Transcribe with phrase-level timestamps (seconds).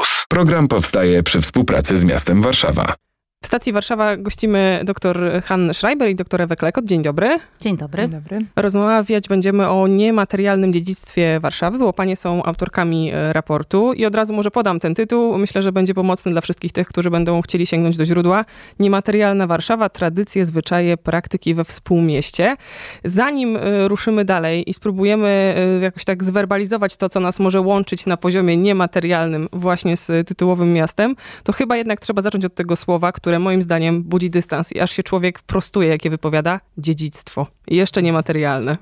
[0.00, 0.24] Campus.
[0.28, 2.94] Program powstaje przy współpracy z miastem Warszawa.
[3.44, 6.84] W stacji Warszawa gościmy dr Hannę Schreiber i dr Ewę Klekot.
[6.84, 7.38] Dzień dobry.
[7.60, 8.02] Dzień dobry.
[8.02, 8.38] Dzień dobry.
[8.56, 14.34] Rozmawiać będziemy o niematerialnym dziedzictwie Warszawy, bo panie są autorkami e, raportu i od razu
[14.34, 15.38] może podam ten tytuł.
[15.38, 18.44] Myślę, że będzie pomocny dla wszystkich tych, którzy będą chcieli sięgnąć do źródła.
[18.78, 22.56] Niematerialna Warszawa, tradycje, zwyczaje, praktyki we współmieście.
[23.04, 28.06] Zanim e, ruszymy dalej i spróbujemy e, jakoś tak zwerbalizować to, co nas może łączyć
[28.06, 33.12] na poziomie niematerialnym właśnie z tytułowym miastem, to chyba jednak trzeba zacząć od tego słowa,
[33.12, 37.46] które które moim zdaniem budzi dystans i aż się człowiek prostuje, jakie wypowiada, dziedzictwo.
[37.68, 38.76] I jeszcze niematerialne.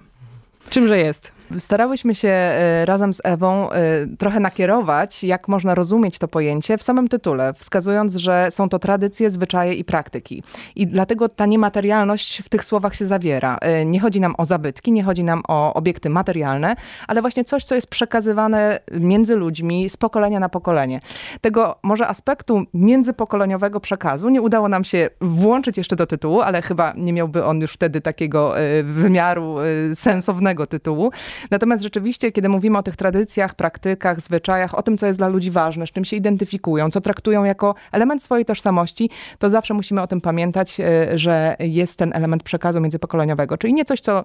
[0.70, 1.32] Czymże jest?
[1.58, 6.82] Starałyśmy się e, razem z Ewą e, trochę nakierować, jak można rozumieć to pojęcie w
[6.82, 10.42] samym tytule, wskazując, że są to tradycje, zwyczaje i praktyki.
[10.76, 13.58] I dlatego ta niematerialność w tych słowach się zawiera.
[13.60, 16.76] E, nie chodzi nam o zabytki, nie chodzi nam o obiekty materialne,
[17.06, 21.00] ale właśnie coś, co jest przekazywane między ludźmi z pokolenia na pokolenie.
[21.40, 26.92] Tego może aspektu międzypokoleniowego przekazu nie udało nam się włączyć jeszcze do tytułu, ale chyba
[26.96, 29.56] nie miałby on już wtedy takiego wymiaru
[29.94, 31.10] sensownego tytułu.
[31.50, 35.50] Natomiast rzeczywiście, kiedy mówimy o tych tradycjach, praktykach, zwyczajach, o tym, co jest dla ludzi
[35.50, 40.06] ważne, z czym się identyfikują, co traktują jako element swojej tożsamości, to zawsze musimy o
[40.06, 43.58] tym pamiętać, e, że jest ten element przekazu międzypokoleniowego.
[43.58, 44.24] Czyli nie coś, co,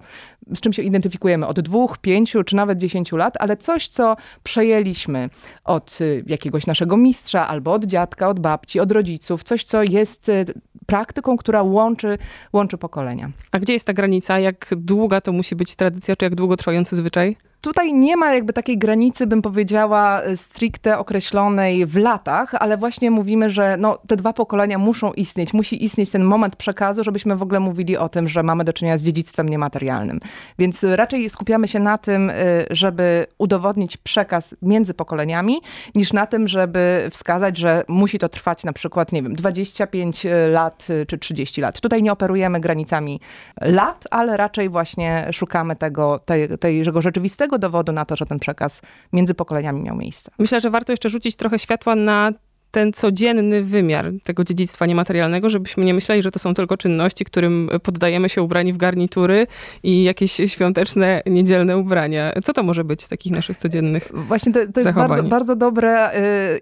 [0.54, 5.30] z czym się identyfikujemy od dwóch, pięciu, czy nawet dziesięciu lat, ale coś, co przejęliśmy
[5.64, 9.42] od e, jakiegoś naszego mistrza, albo od dziadka, od babci, od rodziców.
[9.42, 10.44] Coś, co jest e,
[10.86, 12.18] praktyką, która łączy,
[12.52, 13.30] łączy pokolenia.
[13.52, 14.38] A gdzie jest ta granica?
[14.38, 17.03] Jak długa to musi być tradycja, czy jak długo trwający zwyczaj?
[17.04, 17.36] zwyczaj?
[17.64, 23.50] Tutaj nie ma jakby takiej granicy, bym powiedziała, stricte określonej w latach, ale właśnie mówimy,
[23.50, 25.54] że no, te dwa pokolenia muszą istnieć.
[25.54, 28.98] Musi istnieć ten moment przekazu, żebyśmy w ogóle mówili o tym, że mamy do czynienia
[28.98, 30.20] z dziedzictwem niematerialnym.
[30.58, 32.34] Więc raczej skupiamy się na tym, y,
[32.70, 35.60] żeby udowodnić przekaz między pokoleniami,
[35.94, 40.88] niż na tym, żeby wskazać, że musi to trwać na przykład, nie wiem, 25 lat
[41.08, 41.80] czy 30 lat.
[41.80, 43.20] Tutaj nie operujemy granicami
[43.60, 48.82] lat, ale raczej właśnie szukamy tego, tej, tego rzeczywistego dowodu na to, że ten przekaz
[49.12, 50.30] między pokoleniami miał miejsce.
[50.38, 52.32] Myślę, że warto jeszcze rzucić trochę światła na
[52.74, 57.70] ten codzienny wymiar tego dziedzictwa niematerialnego, żebyśmy nie myśleli, że to są tylko czynności, którym
[57.82, 59.46] poddajemy się ubrani w garnitury
[59.82, 62.32] i jakieś świąteczne, niedzielne ubrania.
[62.44, 66.12] Co to może być z takich naszych codziennych Właśnie to, to jest bardzo, bardzo dobra
[66.12, 66.14] y,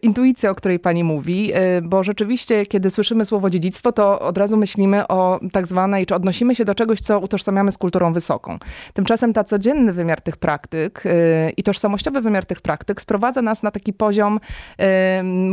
[0.02, 4.56] intuicja, o której pani mówi, y, bo rzeczywiście, kiedy słyszymy słowo dziedzictwo, to od razu
[4.56, 8.58] myślimy o tak zwanej, czy odnosimy się do czegoś, co utożsamiamy z kulturą wysoką.
[8.92, 11.10] Tymczasem ta codzienny wymiar tych praktyk y,
[11.56, 14.40] i tożsamościowy wymiar tych praktyk sprowadza nas na taki poziom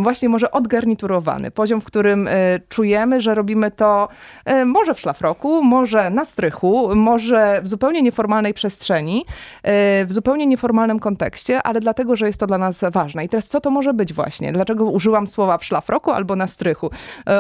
[0.02, 1.52] właśnie może odgarniturowany.
[1.52, 2.32] Poziom, w którym e,
[2.70, 4.08] czujemy, że robimy to
[4.46, 9.26] e, może w szlafroku, może na strychu, może w zupełnie nieformalnej przestrzeni,
[9.64, 13.26] e, w zupełnie nieformalnym kontekście, ale dlatego, że jest to dla nas ważne.
[13.26, 14.52] I teraz co to może być właśnie?
[14.54, 16.90] Dlaczego użyłam słowa w szlafroku albo na strychu?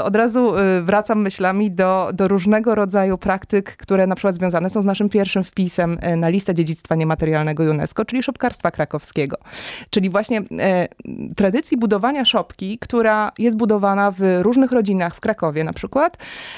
[0.03, 4.86] Od razu wracam myślami do, do różnego rodzaju praktyk, które na przykład związane są z
[4.86, 9.38] naszym pierwszym wpisem na listę dziedzictwa niematerialnego UNESCO, czyli szopkarstwa krakowskiego.
[9.90, 10.42] Czyli właśnie
[11.36, 16.18] tradycji budowania szopki, która która jest budowana w różnych rodzinach w Krakowie na przykład.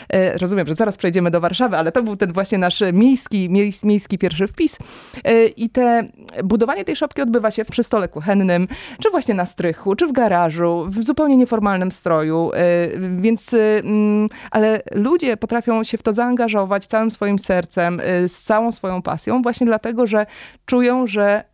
[0.09, 3.49] E, rozumiem, że zaraz przejdziemy do Warszawy, ale to był ten właśnie nasz miejski,
[3.83, 4.77] miejski pierwszy wpis.
[5.23, 6.07] E, I te
[6.43, 8.67] budowanie tej szopki odbywa się przy stole kuchennym,
[9.03, 12.51] czy właśnie na strychu, czy w garażu, w zupełnie nieformalnym stroju.
[12.53, 12.59] E,
[13.21, 19.01] więc, mm, ale ludzie potrafią się w to zaangażować całym swoim sercem, z całą swoją
[19.01, 20.25] pasją, właśnie dlatego, że
[20.65, 21.50] czują, że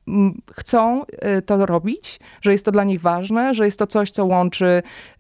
[0.54, 1.04] chcą
[1.38, 4.66] y, to robić, że jest to dla nich ważne, że jest to coś, co łączy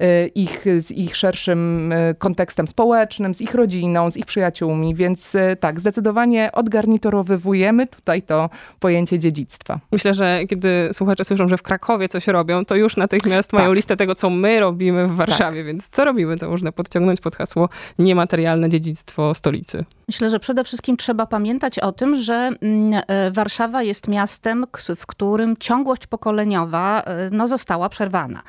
[0.01, 5.35] y, ich z ich szerszym y, kontekstem społecznym, z ich rodziną, z ich przyjaciółmi, więc
[5.59, 8.49] tak, zdecydowanie odgarnitorowywujemy tutaj to
[8.79, 9.79] pojęcie dziedzictwa.
[9.91, 13.59] Myślę, że kiedy słuchacze słyszą, że w Krakowie coś robią, to już natychmiast tak.
[13.59, 15.65] mają listę tego, co my robimy w Warszawie, tak.
[15.65, 17.69] więc co robimy, to można podciągnąć pod hasło
[17.99, 19.85] niematerialne dziedzictwo stolicy.
[20.07, 24.65] Myślę, że przede wszystkim trzeba pamiętać o tym, że mm, Warszawa jest miastem,
[24.95, 28.41] w którym ciągłość pokoleniowa e, no, została przerwana.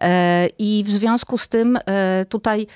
[0.00, 2.66] E, I w związku z tym e, tutaj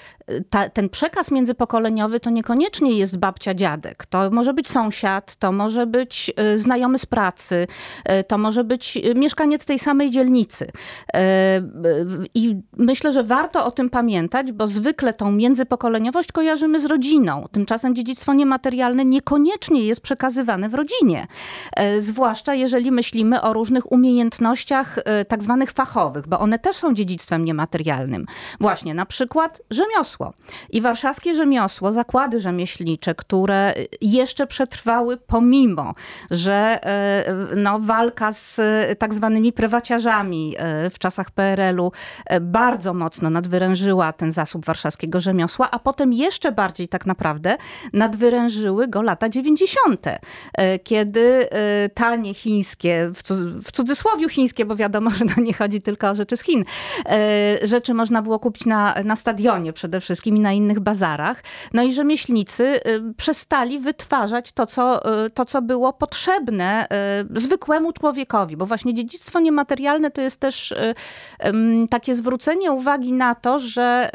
[0.50, 4.06] ta, ten przekaz międzypokoleniowy to niekoniecznie jest babcia, dziadek.
[4.06, 7.66] To może być sąsiad, to może być znajomy z pracy,
[8.28, 10.70] to może być mieszkaniec tej samej dzielnicy.
[12.34, 17.46] I myślę, że warto o tym pamiętać, bo zwykle tą międzypokoleniowość kojarzymy z rodziną.
[17.52, 21.26] Tymczasem dziedzictwo niematerialne niekoniecznie jest przekazywane w rodzinie.
[22.00, 24.98] Zwłaszcza jeżeli myślimy o różnych umiejętnościach
[25.28, 28.26] tak zwanych fachowych, bo one też są dziedzictwem niematerialnym.
[28.60, 30.32] Właśnie na przykład rzemiosło rzemiosło.
[30.70, 35.94] I warszawskie rzemiosło, zakłady rzemieślnicze, które jeszcze przetrwały pomimo,
[36.30, 36.80] że
[37.56, 38.60] no, walka z
[38.98, 40.56] tak zwanymi prywaciarzami
[40.90, 41.92] w czasach PRL-u
[42.40, 47.56] bardzo mocno nadwyrężyła ten zasób warszawskiego rzemiosła, a potem jeszcze bardziej tak naprawdę
[47.92, 50.06] nadwyrężyły go lata 90.,
[50.84, 51.48] kiedy
[51.94, 53.10] tanie chińskie,
[53.64, 56.64] w cudzysłowie chińskie, bo wiadomo, że to nie chodzi tylko o rzeczy z Chin,
[57.62, 61.42] rzeczy można było kupić na, na stadionie przede wszystkim i na innych bazarach.
[61.72, 66.86] No i rzemieślnicy y, przestali wytwarzać to, co, y, to, co było potrzebne
[67.36, 70.74] y, zwykłemu człowiekowi, bo właśnie dziedzictwo niematerialne to jest też
[71.90, 74.10] takie zwrócenie uwagi na to, że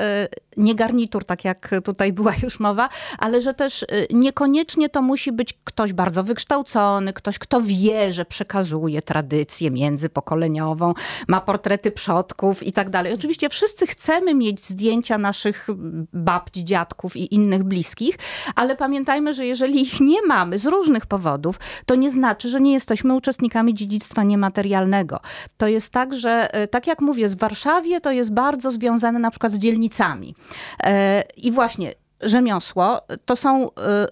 [0.58, 2.90] nie garnitur, tak jak tutaj była już mowa,
[3.20, 9.02] ale że też niekoniecznie to musi być ktoś bardzo wykształcony, ktoś, kto wie, że przekazuje
[9.02, 10.94] tradycję międzypokoleniową,
[11.28, 13.14] ma portrety przodków i tak dalej.
[13.14, 15.68] Oczywiście wszyscy chcemy mieć zdjęcia naszych
[16.13, 18.16] babci, dziadków i innych bliskich,
[18.56, 22.74] ale pamiętajmy, że jeżeli ich nie mamy z różnych powodów, to nie znaczy, że nie
[22.74, 25.19] jesteśmy uczestnikami dziedzictwa niematerialnego.
[25.57, 29.31] To jest tak, że e, tak jak mówię, z Warszawie to jest bardzo związane na
[29.31, 30.36] przykład z dzielnicami.
[30.83, 33.69] E, I właśnie rzemiosło to są y,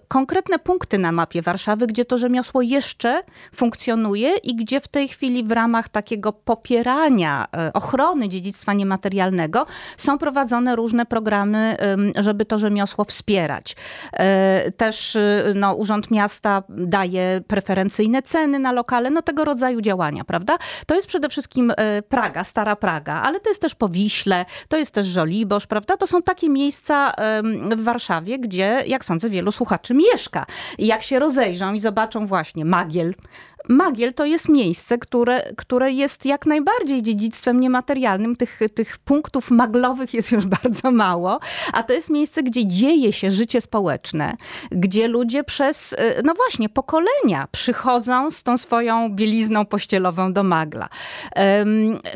[0.08, 3.22] konkretne punkty na mapie Warszawy, gdzie to rzemiosło jeszcze
[3.54, 9.66] funkcjonuje i gdzie w tej chwili w ramach takiego popierania y, ochrony dziedzictwa niematerialnego
[9.96, 11.76] są prowadzone różne programy,
[12.16, 13.76] żeby to rzemiosło wspierać.
[14.66, 15.18] Y, też
[15.54, 20.58] no, Urząd Miasta daje preferencyjne ceny na lokale, no tego rodzaju działania, prawda?
[20.86, 21.72] To jest przede wszystkim
[22.08, 25.96] Praga, Stara Praga, ale to jest też Powiśle, to jest też Żoliborz, prawda?
[25.96, 27.12] To są takie miejsca
[27.76, 30.46] w Warszawie, Warszawie, gdzie, jak sądzę, wielu słuchaczy mieszka.
[30.78, 33.14] I jak się rozejrzą i zobaczą właśnie Magiel,
[33.68, 38.36] Magiel to jest miejsce, które, które jest jak najbardziej dziedzictwem niematerialnym.
[38.36, 41.40] Tych, tych punktów maglowych jest już bardzo mało,
[41.72, 44.36] a to jest miejsce, gdzie dzieje się życie społeczne,
[44.70, 50.88] gdzie ludzie przez, y, no właśnie, pokolenia przychodzą z tą swoją bielizną pościelową do magla.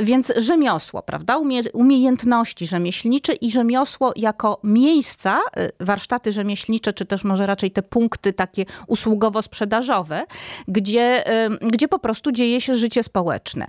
[0.00, 1.36] Więc rzemiosło, prawda?
[1.36, 7.82] Umie, umiejętności rzemieślnicze i rzemiosło jako miejsca, y, warsztaty rzemieślnicze, czy też może raczej te
[7.82, 10.26] punkty takie usługowo-sprzedażowe,
[10.68, 11.24] gdzie
[11.60, 13.66] gdzie po prostu dzieje się życie społeczne.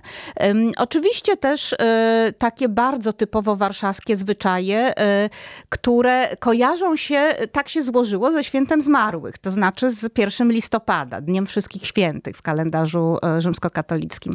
[0.78, 5.30] Oczywiście też e, takie bardzo typowo warszawskie zwyczaje, e,
[5.68, 11.46] które kojarzą się, tak się złożyło, ze świętem zmarłych, to znaczy z 1 listopada, Dniem
[11.46, 14.34] Wszystkich Świętych w kalendarzu e, rzymskokatolickim.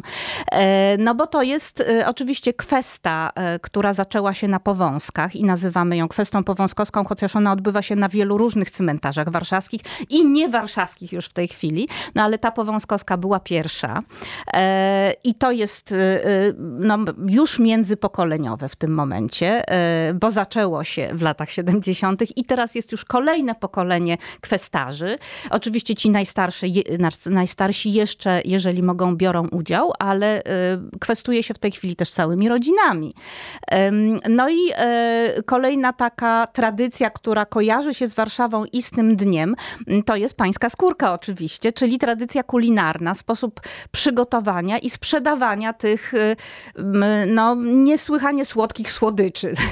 [0.98, 3.32] No bo to jest oczywiście kwesta,
[3.62, 8.08] która zaczęła się na Powązkach i nazywamy ją kwestą powązkowską, chociaż ona odbywa się na
[8.08, 13.40] wielu różnych cmentarzach warszawskich i niewarszawskich już w tej chwili, no ale ta powązkowska była
[13.40, 14.02] pierwsza.
[14.54, 16.98] E, I to jest e, e, no,
[17.28, 19.64] już międzypokoleniowe w tym momencie,
[20.14, 22.38] bo zaczęło się w latach 70.
[22.38, 25.18] i teraz jest już kolejne pokolenie kwestarzy.
[25.50, 26.10] Oczywiście ci
[27.26, 30.42] najstarsi, jeszcze, jeżeli mogą, biorą udział, ale
[31.00, 33.14] kwestuje się w tej chwili też całymi rodzinami.
[34.28, 34.58] No i
[35.46, 39.54] kolejna taka tradycja, która kojarzy się z Warszawą i z tym dniem,
[40.06, 43.60] to jest pańska skórka oczywiście, czyli tradycja kulinarna, sposób
[43.92, 46.36] przygotowania i sprzedawania tych y,
[47.26, 49.52] no, niesłychanie słodkich słodyczy.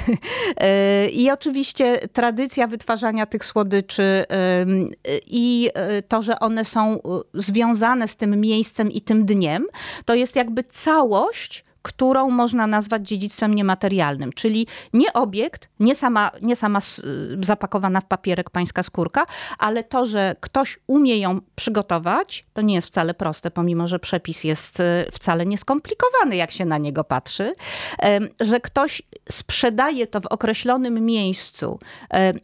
[1.05, 4.25] Y, I oczywiście tradycja wytwarzania tych słodyczy y,
[5.27, 5.69] i
[6.07, 6.99] to, że one są
[7.33, 9.65] związane z tym miejscem i tym dniem,
[10.05, 16.55] to jest jakby całość, którą można nazwać dziedzictwem niematerialnym, czyli nie obiekt, nie sama, nie
[16.55, 16.79] sama
[17.41, 19.25] zapakowana w papierek pańska skórka,
[19.57, 24.43] ale to, że ktoś umie ją przygotować, to nie jest wcale proste, pomimo że przepis
[24.43, 27.53] jest y, wcale nieskomplikowany, jak się na niego patrzy,
[28.39, 31.79] że ktoś sprzedaje to w określonym miejscu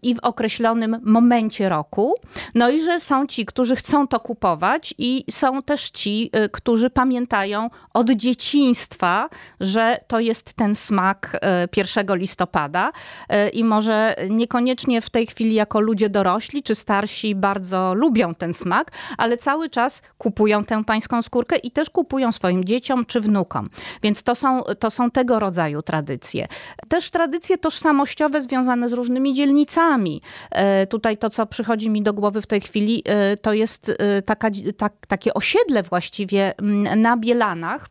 [0.02, 2.16] i w określonym momencie roku,
[2.56, 6.90] no i że są ci, którzy chcą to kupować i są też ci, y, którzy
[6.90, 9.27] pamiętają od dzieciństwa,
[9.60, 11.40] że to jest ten smak
[11.78, 12.92] 1 e, listopada
[13.30, 18.54] e, i może niekoniecznie w tej chwili jako ludzie dorośli czy starsi bardzo lubią ten
[18.54, 23.70] smak, ale cały czas kupują tę pańską skórkę i też kupują swoim dzieciom czy wnukom.
[24.04, 26.48] Więc to są, to są tego rodzaju tradycje.
[26.90, 30.22] Też tradycje tożsamościowe związane z różnymi dzielnicami.
[30.52, 33.04] E, tutaj to, co przychodzi mi do głowy w tej chwili,
[33.42, 33.92] to jest
[34.26, 36.54] taka, tak, takie osiedle właściwie
[36.96, 37.88] na Bielanach,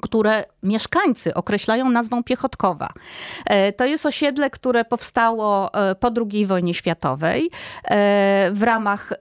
[0.00, 2.92] które mieszkańcy określają nazwą Piechotkowa.
[3.46, 7.50] E, to jest osiedle, które powstało e, po II wojnie światowej
[7.84, 9.12] e, w ramach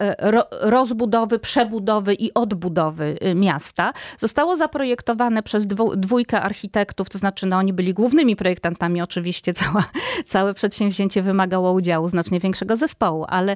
[0.62, 3.94] rozbudowy, przebudowy i odbudowy miasta.
[4.18, 9.84] Zostało zaprojektowane przez dwójkę architektów, to znaczy no, oni byli głównymi projektantami, oczywiście cała,
[10.28, 13.56] całe przedsięwzięcie wymagało udziału znacznie większego zespołu, ale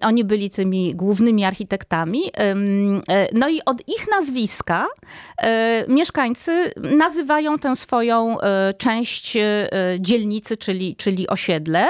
[0.00, 2.22] oni byli tymi głównymi architektami.
[3.32, 4.86] No i od ich nazwiska
[5.88, 6.43] mieszkańcy
[6.76, 9.68] nazywają tę swoją e, część e,
[10.00, 11.88] dzielnicy, czyli, czyli osiedle.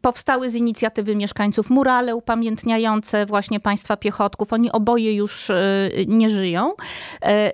[0.00, 4.52] Powstały z inicjatywy mieszkańców murale upamiętniające właśnie państwa piechotków.
[4.52, 5.56] Oni oboje już e,
[6.06, 6.72] nie żyją.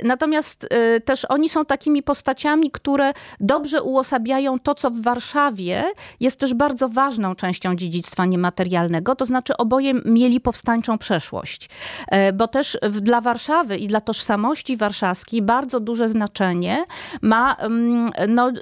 [0.05, 0.69] Natomiast
[1.05, 5.85] też oni są takimi postaciami, które dobrze uosabiają to, co w Warszawie
[6.21, 9.17] jest też bardzo ważną częścią dziedzictwa niematerialnego.
[9.17, 11.71] To znaczy oboje mieli powstańczą przeszłość.
[12.35, 16.85] Bo też dla Warszawy i dla tożsamości warszawskiej bardzo duże znaczenie
[17.23, 18.53] ma mm, no,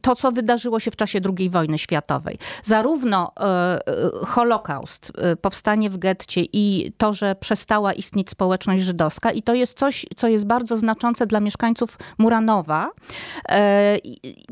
[0.00, 2.38] to, co wydarzyło się w czasie II wojny światowej.
[2.64, 3.80] Zarówno e, e,
[4.26, 9.78] Holokaust, e, powstanie w getcie i to, że przestała istnieć społeczność żydowska i to jest
[9.78, 12.90] coś, co jest bardzo znaczące dla mieszkańców Muranowa.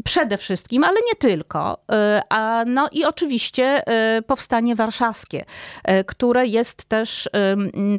[0.04, 1.78] Przede wszystkim, ale nie tylko.
[2.28, 3.82] A, no i oczywiście
[4.26, 5.44] powstanie warszawskie,
[6.06, 7.28] które jest też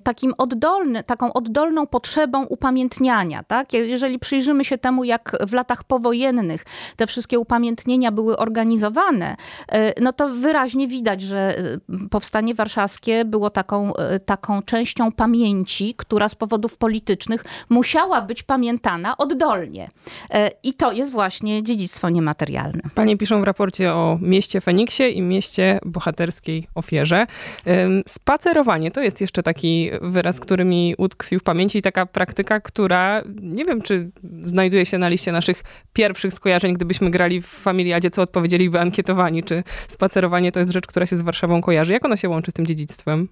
[0.03, 3.43] takim oddolny, taką oddolną potrzebą upamiętniania.
[3.43, 3.58] Tak?
[3.73, 9.35] Jeżeli przyjrzymy się temu, jak w latach powojennych te wszystkie upamiętnienia były organizowane,
[9.71, 15.93] e, no to wyraźnie widać, że e, powstanie warszawskie było taką, e, taką częścią pamięci,
[15.97, 19.89] która z powodów politycznych musiała być pamiętana oddolnie.
[20.63, 22.81] I to jest właśnie dziedzictwo niematerialne.
[22.95, 27.27] Panie piszą w raporcie o mieście Feniksie i mieście bohaterskiej ofierze.
[28.07, 33.23] Spacerowanie to jest jeszcze taki wyraz, który mi utkwił w pamięci i taka praktyka, która
[33.49, 35.63] nie wiem, czy znajduje się na liście naszych
[35.93, 41.05] pierwszych skojarzeń, gdybyśmy grali w familiadzie, co odpowiedzieliby ankietowani, czy spacerowanie to jest rzecz, która
[41.05, 41.93] się z Warszawą kojarzy.
[41.93, 43.27] Jak ona się łączy z tym dziedzictwem?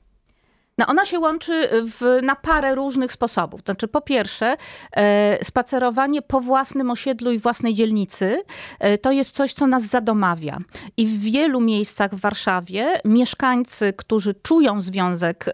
[0.78, 3.62] No ona się łączy w, na parę różnych sposobów.
[3.62, 4.58] Znaczy, po pierwsze,
[4.92, 8.44] e, spacerowanie po własnym osiedlu i własnej dzielnicy
[8.80, 10.58] e, to jest coś, co nas zadomawia.
[10.98, 15.52] I w wielu miejscach w Warszawie mieszkańcy, którzy czują związek e,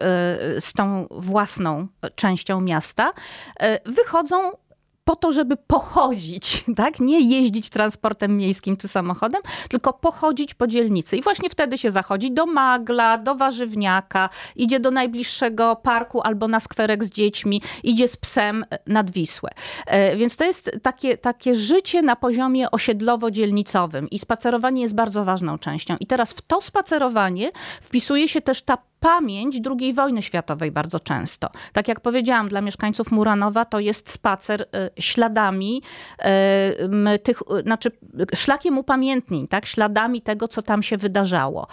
[0.62, 3.12] z tą własną częścią miasta,
[3.86, 4.52] wychodzą
[5.04, 7.00] po to, żeby pochodzić, tak?
[7.00, 11.18] Nie jeździć transportem miejskim czy samochodem, tylko pochodzić po dzielnicy.
[11.18, 16.60] I właśnie wtedy się zachodzi do magla, do warzywniaka, idzie do najbliższego parku albo na
[16.60, 19.50] skwerek z dziećmi, idzie z psem nad Wisłę.
[19.86, 25.58] E, więc to jest takie, takie życie na poziomie osiedlowo-dzielnicowym i spacerowanie jest bardzo ważną
[25.58, 25.96] częścią.
[26.00, 27.50] I teraz w to spacerowanie
[27.82, 31.50] wpisuje się też ta pamięć II wojny światowej bardzo często.
[31.74, 35.82] Tak jak powiedziałam, dla mieszkańców Muranowa to jest spacer y, śladami
[37.16, 37.92] y, tych, y, znaczy
[38.36, 39.66] szlakiem upamiętnień, tak?
[39.66, 41.68] śladami tego, co tam się wydarzało.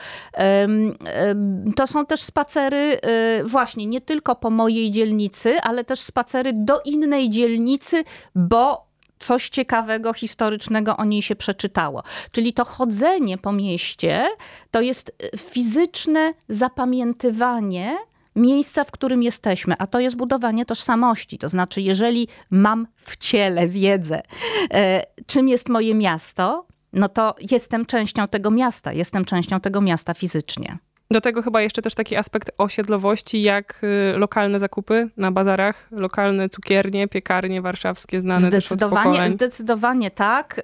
[1.76, 3.00] To są też spacery
[3.44, 8.89] właśnie nie tylko po mojej dzielnicy, ale też spacery do innej dzielnicy, bo
[9.20, 12.02] coś ciekawego, historycznego o niej się przeczytało.
[12.32, 14.28] Czyli to chodzenie po mieście
[14.70, 17.96] to jest e, fizyczne zapamiętywanie
[18.36, 21.38] miejsca, w którym jesteśmy, a to jest budowanie tożsamości.
[21.38, 24.22] To znaczy, jeżeli mam w ciele wiedzę,
[24.70, 30.14] e, czym jest moje miasto, no to jestem częścią tego miasta, jestem częścią tego miasta
[30.14, 30.78] fizycznie.
[31.12, 33.80] Do tego chyba jeszcze też taki aspekt osiedlowości, jak
[34.14, 40.62] y, lokalne zakupy na bazarach, lokalne cukiernie, piekarnie warszawskie znane zdecydowanie, też Zdecydowanie tak,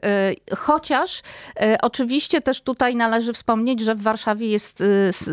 [0.50, 1.22] y, chociaż y,
[1.82, 4.82] oczywiście też tutaj należy wspomnieć, że w Warszawie jest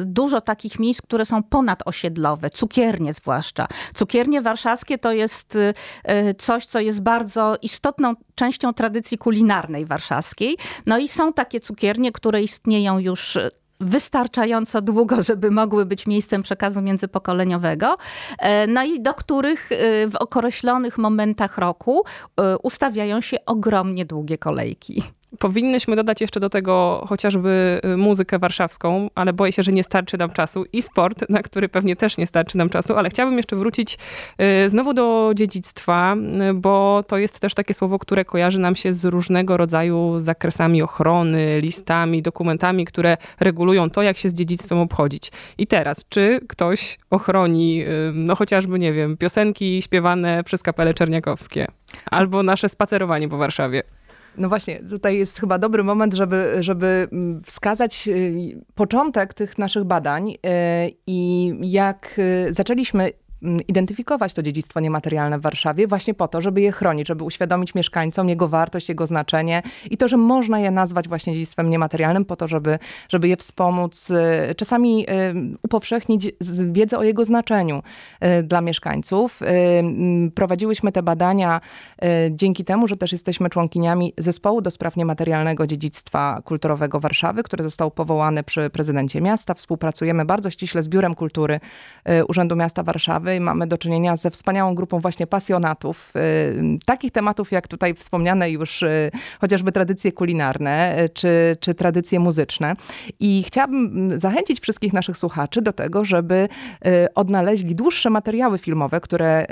[0.05, 3.67] dużo takich miejsc, które są ponadosiedlowe, cukiernie zwłaszcza.
[3.95, 5.57] Cukiernie warszawskie to jest
[6.37, 10.57] coś, co jest bardzo istotną częścią tradycji kulinarnej warszawskiej.
[10.85, 13.37] No i są takie cukiernie, które istnieją już
[13.79, 17.97] wystarczająco długo, żeby mogły być miejscem przekazu międzypokoleniowego,
[18.39, 19.75] e, no i do których e,
[20.07, 22.03] w określonych momentach roku
[22.37, 25.03] e, ustawiają się ogromnie długie kolejki.
[25.39, 30.17] Powinnyśmy dodać jeszcze do tego chociażby y, muzykę warszawską, ale boję się, że nie starczy
[30.17, 33.55] nam czasu i sport, na który pewnie też nie starczy nam czasu, ale chciałabym jeszcze
[33.55, 33.97] wrócić
[34.65, 36.15] y, znowu do dziedzictwa,
[36.49, 40.81] y, bo to jest też takie słowo, które kojarzy nam się z różnego rodzaju zakresami
[40.81, 45.31] ochrony, listami, dokumentami, które regulują to, jak się z dziedzictwem obchodzić.
[45.57, 51.67] I teraz, czy ktoś ochroni, no chociażby, nie wiem, piosenki śpiewane przez kapele czerniakowskie,
[52.05, 53.83] albo nasze spacerowanie po Warszawie?
[54.37, 59.83] No właśnie, tutaj jest chyba dobry moment, żeby, żeby mm, wskazać y, początek tych naszych
[59.83, 60.37] badań y,
[61.07, 63.11] i jak y, zaczęliśmy
[63.67, 68.29] identyfikować to dziedzictwo niematerialne w Warszawie właśnie po to, żeby je chronić, żeby uświadomić mieszkańcom
[68.29, 72.47] jego wartość, jego znaczenie i to, że można je nazwać właśnie dziedzictwem niematerialnym po to,
[72.47, 75.05] żeby, żeby je wspomóc, y, czasami
[75.63, 76.31] upowszechnić
[76.71, 77.83] wiedzę o jego znaczeniu
[78.43, 79.39] dla mieszkańców.
[80.35, 81.61] Prowadziłyśmy te badania
[82.31, 87.91] dzięki temu, że też jesteśmy członkiniami zespołu do spraw niematerialnego dziedzictwa kulturowego Warszawy, który został
[87.91, 89.53] powołany przy prezydencie miasta.
[89.53, 91.59] Współpracujemy bardzo ściśle z Biurem Kultury
[92.09, 97.51] y, Urzędu Miasta Warszawy mamy do czynienia ze wspaniałą grupą właśnie pasjonatów y, takich tematów,
[97.51, 99.11] jak tutaj wspomniane już y,
[99.41, 102.75] chociażby tradycje kulinarne czy, czy tradycje muzyczne.
[103.19, 106.47] I chciałabym zachęcić wszystkich naszych słuchaczy do tego, żeby
[107.15, 109.45] odnaleźli dłuższe materiały filmowe, które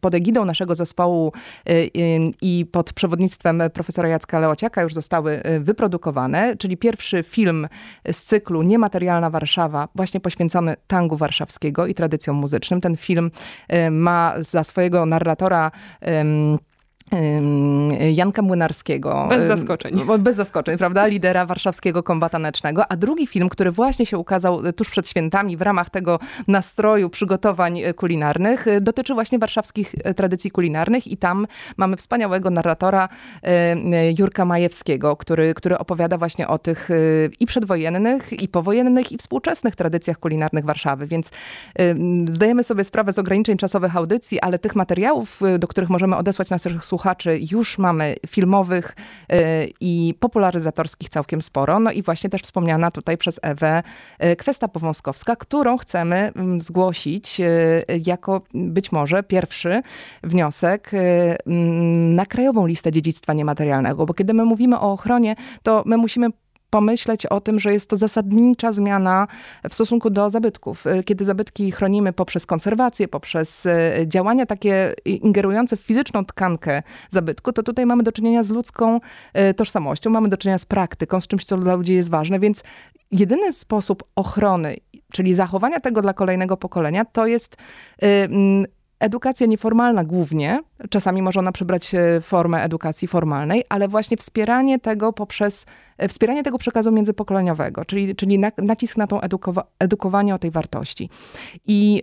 [0.00, 1.32] pod egidą naszego zespołu
[2.42, 7.68] i pod przewodnictwem profesora Jacka Leociaka już zostały wyprodukowane, czyli pierwszy film
[8.12, 12.80] z cyklu Niematerialna Warszawa, właśnie poświęcony tangu warszawskiego i tradycjom muzycznym.
[12.80, 13.09] Ten film
[13.68, 15.70] e, ma za swojego narratora
[18.12, 19.26] Janka Młynarskiego.
[19.28, 20.00] Bez zaskoczeń.
[20.18, 21.06] Bez zaskoczeń, prawda?
[21.06, 22.92] Lidera warszawskiego kombatanecznego.
[22.92, 27.10] A drugi film, który właśnie się ukazał e, tuż przed świętami w ramach tego nastroju
[27.10, 33.08] przygotowań e, kulinarnych, e, dotyczy właśnie warszawskich tradycji kulinarnych i tam mamy wspaniałego narratora
[34.18, 36.88] Jurka Majewskiego, który, który opowiada właśnie o tych
[37.40, 41.06] i przedwojennych, i powojennych, i współczesnych tradycjach kulinarnych Warszawy.
[41.06, 41.30] Więc
[42.24, 46.84] zdajemy sobie sprawę z ograniczeń czasowych audycji, ale tych materiałów, do których możemy odesłać naszych
[46.84, 48.96] słuchaczy, słuchaczy już mamy filmowych
[49.32, 49.36] y,
[49.80, 51.80] i popularyzatorskich całkiem sporo.
[51.80, 53.82] No i właśnie też wspomniana tutaj przez Ewę
[54.24, 59.82] y, kwestia powązkowska, którą chcemy mm, zgłosić y, jako być może pierwszy
[60.22, 64.06] wniosek mm, na krajową listę dziedzictwa niematerialnego.
[64.06, 66.26] Bo kiedy my mówimy o ochronie, to my musimy
[66.70, 69.26] pomyśleć o tym, że jest to zasadnicza zmiana
[69.68, 70.86] w stosunku do zabytków.
[70.86, 73.70] Y, kiedy zabytki chronimy poprzez konserwację, poprzez y,
[74.06, 79.00] działania takie ingerujące w fizyczną tkankę zabytku, to tutaj mamy do czynienia z ludzką
[79.50, 82.62] y, tożsamością, mamy do czynienia z praktyką, z czymś, co dla ludzi jest ważne, więc
[83.10, 84.76] jedyny sposób ochrony,
[85.12, 87.56] czyli zachowania tego dla kolejnego pokolenia, to jest
[89.00, 95.12] edukacja nieformalna głównie, czasami może ona przybrać e, formę edukacji formalnej, ale właśnie wspieranie tego
[95.12, 95.66] poprzez,
[95.98, 101.10] e, wspieranie tego przekazu międzypokoleniowego, czyli, czyli nacisk na tą edukowa edukowanie o tej wartości.
[101.66, 102.02] I,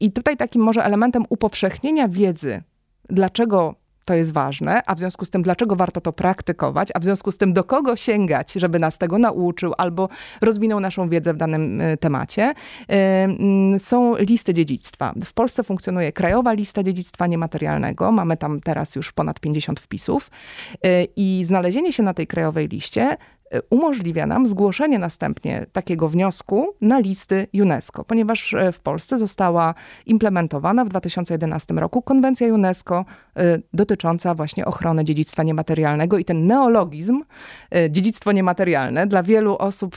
[0.00, 2.62] I tutaj takim może elementem upowszechnienia wiedzy,
[3.08, 3.79] dlaczego
[4.10, 7.32] to jest ważne, a w związku z tym, dlaczego warto to praktykować, a w związku
[7.32, 10.08] z tym, do kogo sięgać, żeby nas tego nauczył albo
[10.40, 12.54] rozwinął naszą wiedzę w danym e, temacie, e,
[13.24, 15.14] mm, są listy dziedzictwa.
[15.24, 18.12] W Polsce funkcjonuje Krajowa Lista Dziedzictwa Niematerialnego.
[18.12, 20.30] Mamy tam teraz już ponad 50 wpisów
[20.84, 23.16] e, i znalezienie się na tej krajowej liście
[23.70, 29.74] umożliwia nam zgłoszenie następnie takiego wniosku na listy UNESCO, ponieważ e, w Polsce została
[30.06, 33.04] implementowana w 2011 roku konwencja UNESCO
[33.36, 37.22] e, dotycząca właśnie ochrony dziedzictwa niematerialnego i ten neologizm,
[37.74, 39.96] e, dziedzictwo niematerialne, dla wielu osób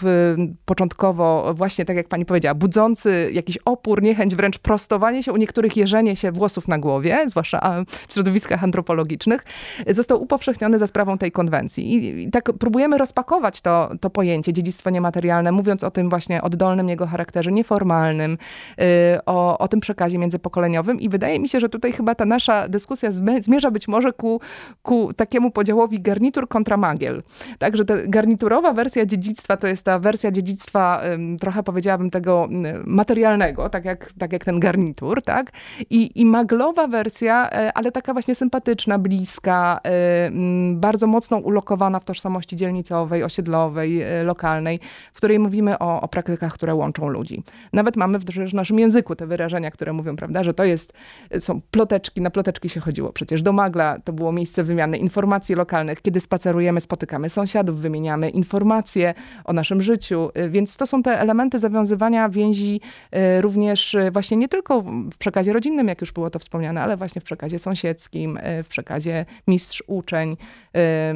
[0.66, 5.78] początkowo właśnie, tak jak pani powiedziała, budzący jakiś opór, niechęć, wręcz prostowanie się, u niektórych
[5.78, 9.46] jeżenie się włosów na głowie, zwłaszcza w środowiskach antropologicznych,
[9.88, 12.06] został upowszechniony za sprawą tej konwencji.
[12.24, 17.08] I tak próbujemy rozpakować to, to pojęcie dziedzictwo niematerialne, mówiąc o tym właśnie oddolnym jego
[17.08, 18.38] charakterze nieformalnym,
[18.82, 18.86] y,
[19.26, 23.10] o, o tym przekazie międzypokoleniowym i wydaje mi się, że tutaj chyba ta nasza dyskusja
[23.42, 24.42] zmierza być może ku,
[24.82, 27.24] ku takiemu podziałowi garnitur kontra magiel.
[27.60, 31.02] Także ta garniturowa wersja dziedzictwa to jest ta wersja dziedzictwa,
[31.40, 32.50] trochę powiedziałabym tego
[32.86, 35.52] materialnego, tak jak, tak jak ten garnitur, tak?
[35.90, 40.32] I, I maglowa wersja, e, ale taka właśnie sympatyczna, bliska, e,
[40.74, 44.80] bardzo mocno ulokowana w tożsamości dzielnicowej, osiedlowej, e, lokalnej,
[45.14, 47.44] w której mówimy o, o praktykach, które łączą ludzi.
[47.74, 50.94] Nawet mamy w naszym języku te wyrażenia, które mówią, prawda, że to jest,
[51.40, 53.42] są ploteczki, na ploteczki się chodziło przecież.
[53.42, 56.02] Do Magla to było miejsce wymiany informacji lokalnych.
[56.02, 59.14] Kiedy spacerujemy, spotykamy sąsiadów, wymieniamy informacje
[59.46, 64.48] o naszym życiu, e, więc to są te elementy zawiązywania więzi e, również właśnie nie
[64.48, 68.68] tylko w przekazie rodzinnym, jak już było to wspomniane, ale właśnie w przekazie sąsiedzkim, w
[68.68, 70.38] przekazie mistrz-uczeń,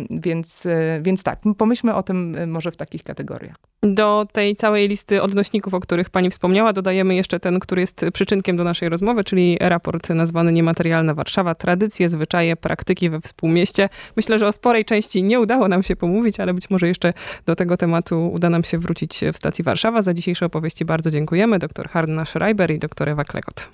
[0.09, 0.63] więc,
[1.01, 3.55] więc tak, pomyślmy o tym y, może w takich kategoriach.
[3.83, 8.57] Do tej całej listy odnośników, o których pani wspomniała, dodajemy jeszcze ten, który jest przyczynkiem
[8.57, 11.55] do naszej rozmowy, czyli raport nazwany Niematerialna Warszawa.
[11.55, 13.89] Tradycje, zwyczaje, praktyki we współmieście.
[14.15, 17.13] Myślę, że o sporej części nie udało nam się pomówić, ale być może jeszcze
[17.45, 20.01] do tego tematu uda nam się wrócić w stacji Warszawa.
[20.01, 21.59] Za dzisiejsze opowieści bardzo dziękujemy.
[21.59, 23.69] Doktor Harna Schreiber i doktor Ewa Klegot.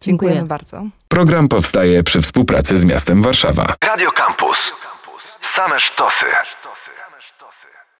[0.00, 0.48] Dziękujemy Dziękuję.
[0.48, 0.86] bardzo.
[1.08, 3.74] Program powstaje przy współpracy z miastem Warszawa.
[3.84, 4.72] Radio Campus.
[5.40, 6.26] Same sztosy.